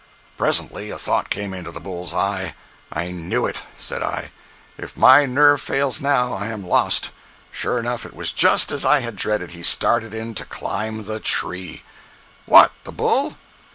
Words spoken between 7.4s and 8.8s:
Sure enough, it was just